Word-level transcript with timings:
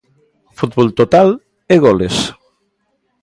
Fútbol 0.57 0.87
total 0.99 1.29
e 1.73 1.75
goles. 1.85 2.15